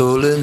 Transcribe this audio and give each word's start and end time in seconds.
solen 0.00 0.39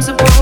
forgotten 0.00 0.40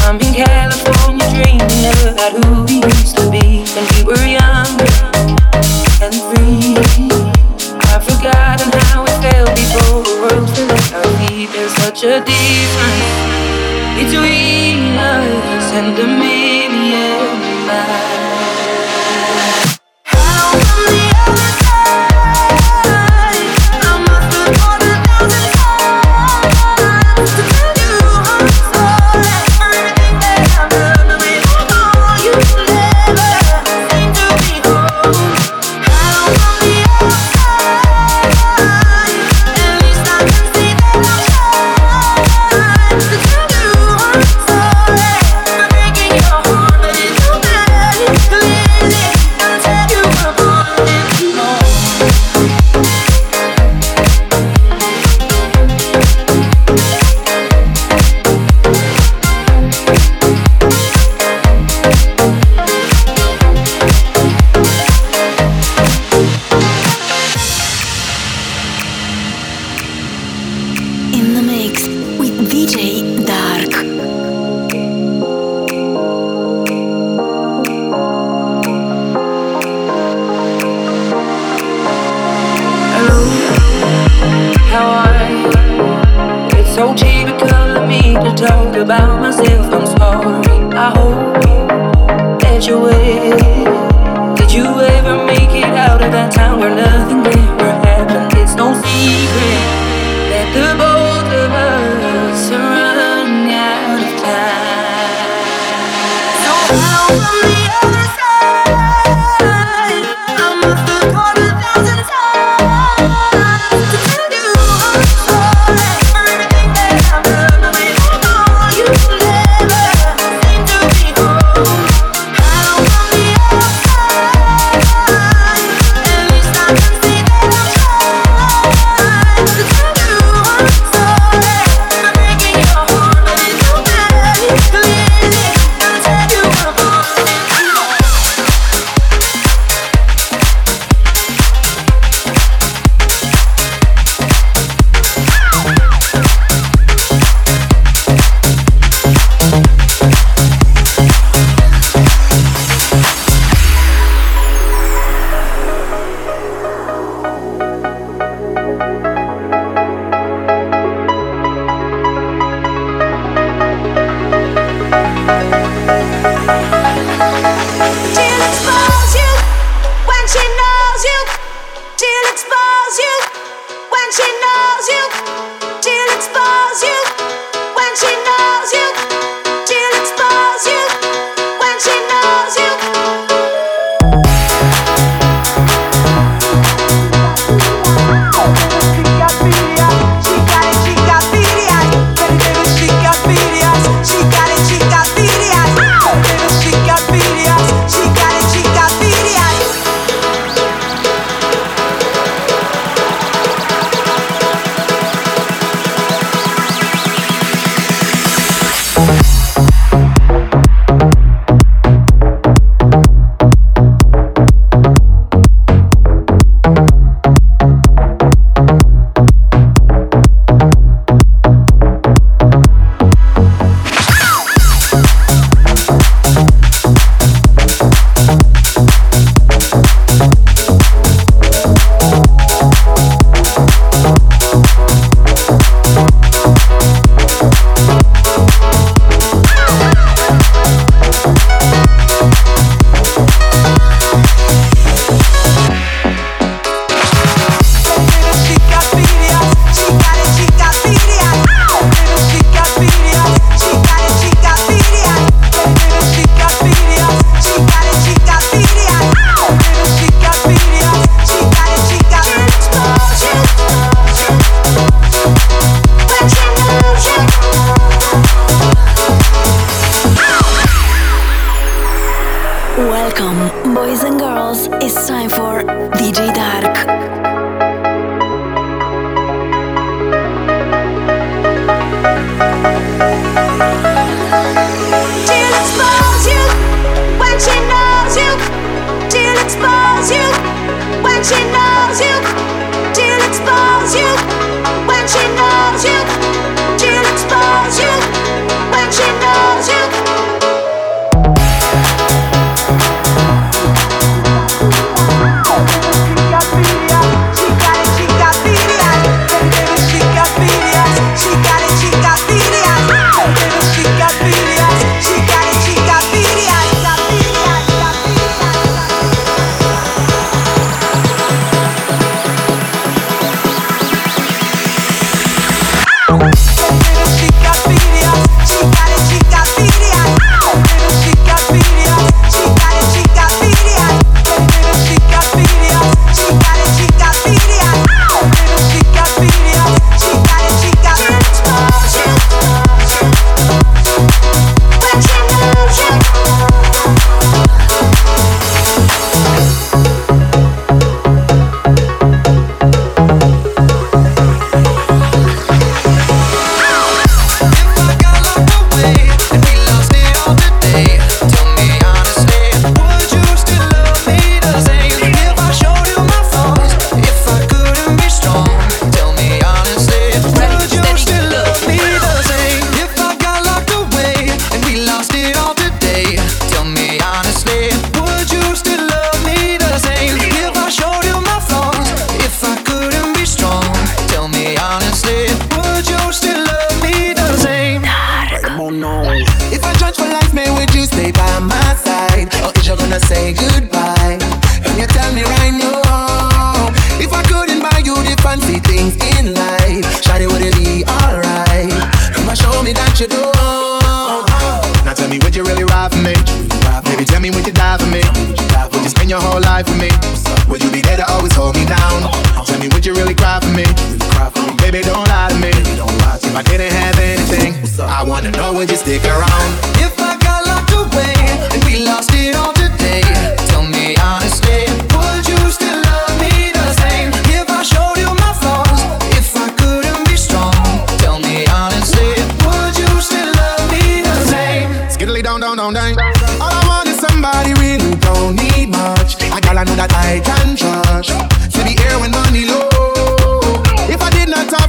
how 0.00 0.68
it 0.68 0.74
felt 0.74 1.18
before 1.18 2.14
the 2.14 2.48
world 2.48 2.69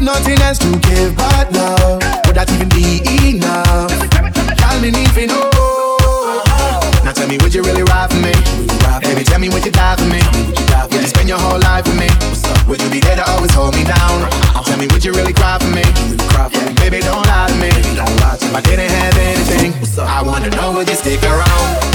have 0.02 0.24
nothing 0.24 0.42
else 0.42 0.58
to 0.60 0.72
give 0.80 1.16
but 1.16 1.52
love. 1.54 2.02
Would 2.26 2.36
that 2.36 2.50
even 2.52 2.70
be 2.70 3.02
enough? 3.38 3.92
Tell 4.58 4.80
me 4.82 4.90
if 4.90 5.18
you 5.18 5.28
know. 5.28 5.50
Now 7.04 7.12
tell 7.12 7.28
me, 7.28 7.38
would 7.42 7.54
you 7.54 7.62
really 7.62 7.84
ride 7.84 8.10
for 8.10 8.18
me? 8.18 8.34
Baby, 9.02 9.24
tell 9.24 9.40
me, 9.40 9.50
would 9.50 9.66
you 9.66 9.72
die 9.72 9.96
for 9.96 10.06
me? 10.06 10.22
Would 10.92 11.02
you 11.02 11.08
spend 11.08 11.30
your 11.30 11.40
whole 11.40 11.60
life 11.60 11.86
with 11.86 12.00
me? 12.00 12.10
Would 12.68 12.82
you 12.82 12.90
be 12.90 13.00
there 13.00 13.16
to 13.16 13.26
always 13.32 13.54
hold 13.54 13.76
me 13.76 13.84
down? 13.84 14.30
Tell 14.66 14.78
me, 14.78 14.88
would 14.88 15.04
you 15.04 15.14
really 15.14 15.34
cry 15.34 15.58
for 15.60 15.70
me? 15.70 15.86
Baby, 16.82 17.02
don't 17.02 17.26
lie 17.28 17.48
to 17.50 17.56
me. 17.56 17.70
If 17.70 18.56
I 18.56 18.62
didn't 18.62 18.90
have 18.90 19.18
anything, 19.18 19.74
I 20.00 20.22
wanna 20.24 20.50
know, 20.50 20.74
would 20.74 20.90
you 20.90 20.96
stick 20.96 21.22
around? 21.24 21.91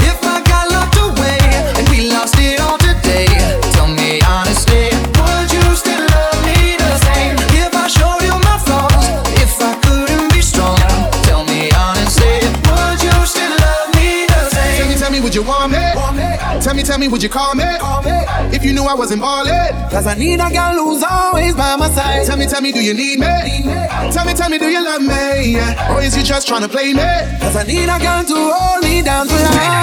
tell 16.97 17.05
me, 17.05 17.07
would 17.07 17.21
you 17.21 17.29
call 17.29 17.53
me? 17.53 17.63
Call 17.77 18.01
me. 18.01 18.17
If 18.55 18.65
you 18.65 18.73
knew 18.73 18.83
I 18.83 18.95
wasn't 18.95 19.21
ballin'. 19.21 19.53
Cause 19.91 20.07
I 20.07 20.15
need 20.15 20.39
a 20.39 20.49
girl 20.49 20.83
who's 20.83 21.03
always 21.03 21.53
by 21.53 21.75
my 21.75 21.89
side. 21.89 22.25
Tell 22.25 22.37
me, 22.37 22.47
tell 22.47 22.61
me, 22.61 22.71
do 22.71 22.83
you 22.83 22.95
need 22.95 23.19
me? 23.19 23.27
Need 23.45 23.65
me. 23.67 23.77
Tell 24.11 24.25
me, 24.25 24.33
tell 24.33 24.49
me, 24.49 24.57
do 24.57 24.65
you 24.65 24.83
love 24.83 25.01
me? 25.03 25.59
Or 25.93 26.01
is 26.01 26.17
you 26.17 26.23
just 26.23 26.47
trying 26.47 26.63
to 26.63 26.67
play 26.67 26.93
me? 26.93 27.05
Cause 27.39 27.55
I 27.55 27.63
need 27.67 27.85
a 27.85 27.99
girl 28.01 28.23
to 28.23 28.37
hold 28.51 28.83
me 28.83 29.03
down 29.03 29.27
to 29.27 29.33
life. 29.33 29.77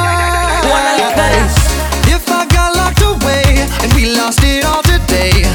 If 2.10 2.28
I 2.28 2.46
got 2.50 2.74
locked 2.74 3.02
away 3.02 3.62
and 3.82 3.92
we 3.94 4.16
lost 4.16 4.40
it 4.42 4.64
all 4.64 4.82
today. 4.82 5.53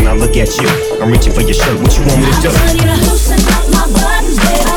and 0.00 0.08
I 0.08 0.14
look 0.14 0.36
at 0.36 0.56
you. 0.56 0.68
I'm 1.00 1.10
reaching 1.12 1.32
for 1.32 1.42
your 1.42 1.54
shirt. 1.54 1.78
What 1.80 1.96
you 1.96 2.04
want 2.06 2.20
me 2.20 2.32
to 2.32 2.40
do? 2.40 2.48
I 2.50 2.72
need 2.72 2.84
a 2.84 2.96
house 2.96 3.30
and 3.30 3.44
my 3.72 3.86
buttons. 3.92 4.38
baby. 4.38 4.69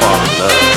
Fall 0.00 0.20
in 0.24 0.38
love, 0.38 0.75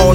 for 0.00 0.14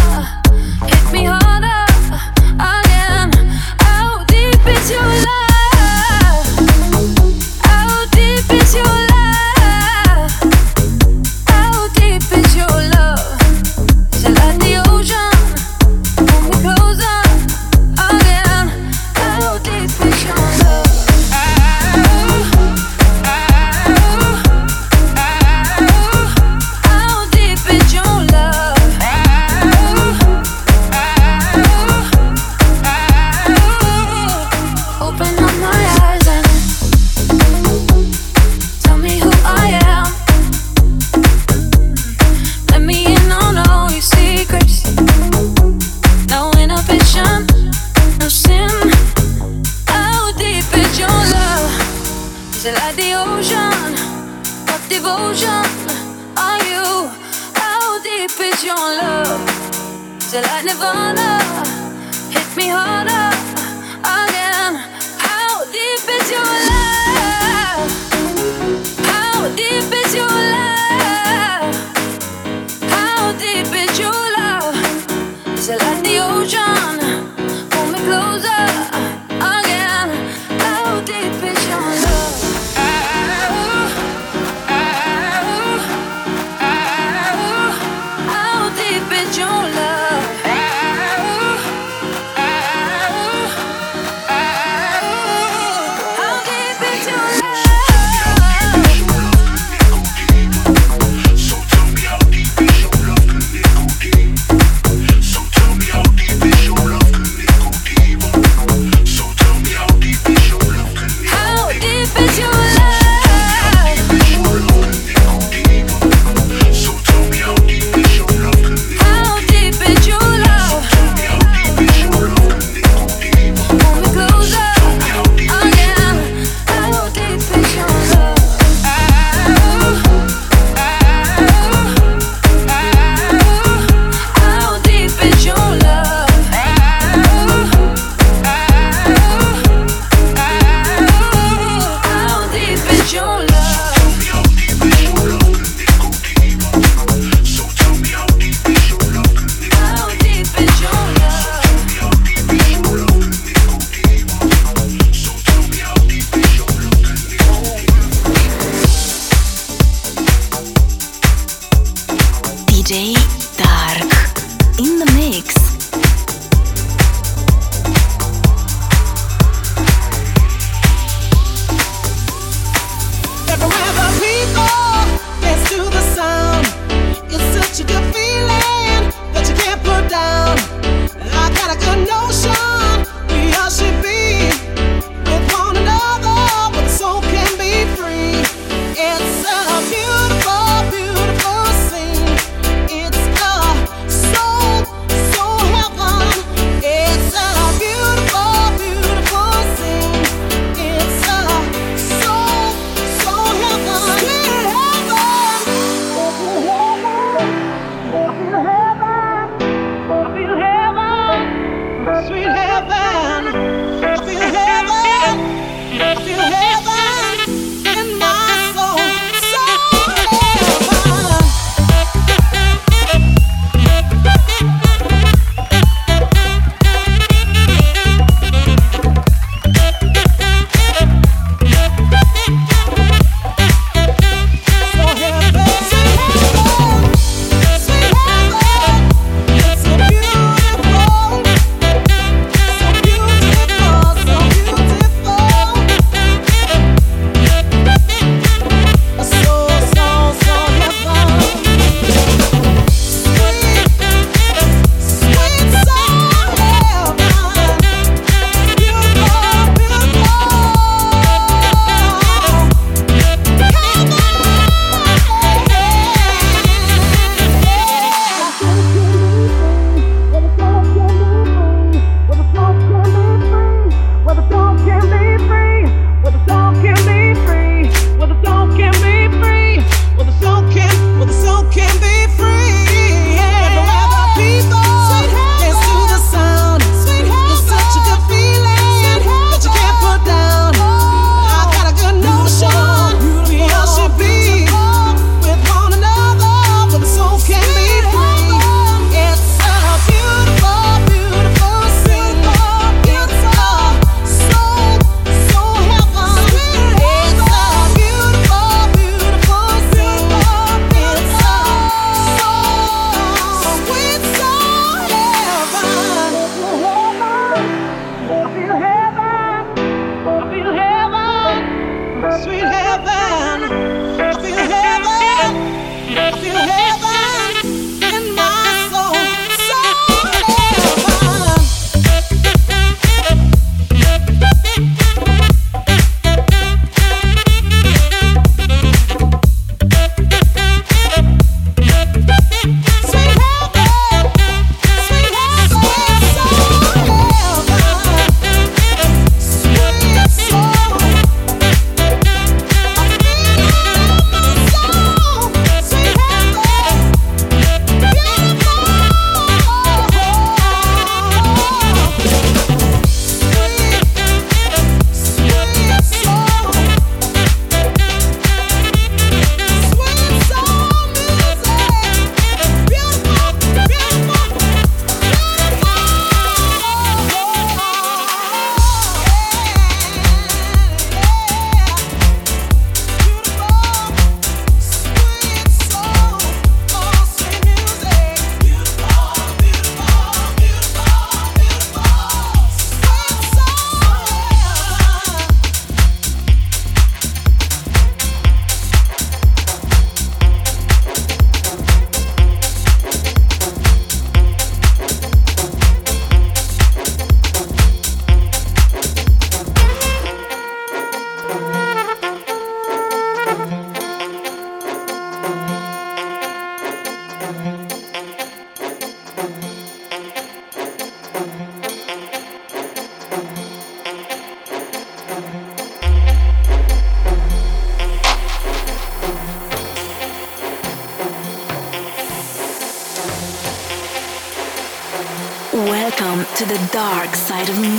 Dark 437.61 437.67
side 437.67 437.75
of 437.75 437.81
music. 437.81 437.90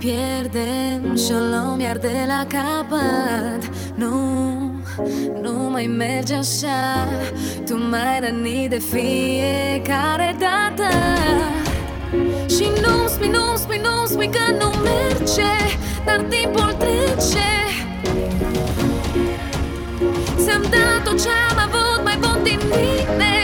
pierdem 0.00 1.16
și 1.16 1.32
o 1.32 1.38
luăm 1.38 1.80
iar 1.80 1.96
de 1.96 2.24
la 2.26 2.46
capăt. 2.48 3.70
Nu, 3.94 4.10
nu 5.42 5.52
mai 5.70 5.86
merge 5.86 6.34
așa 6.34 7.08
Tu 7.66 7.76
mai 7.90 8.20
răni 8.20 8.66
de 8.68 8.78
fiecare 8.78 10.36
dată. 10.38 10.94
Și 12.48 12.66
nu 12.80 13.06
spui, 13.08 13.28
nu 13.28 13.56
spui, 13.56 13.80
nu 13.82 14.06
spui 14.06 14.30
că 14.30 14.52
nu 14.58 14.70
merge 14.82 15.52
Dar 16.04 16.24
timpul 16.28 16.72
trece. 16.78 17.50
Ți-am 20.36 20.62
dat 20.70 21.04
tot 21.04 21.22
ce 21.22 21.28
am 21.50 21.58
avut, 21.68 22.04
mai 22.04 22.18
pot 22.20 22.42
din 22.42 22.60
mine. 22.70 23.39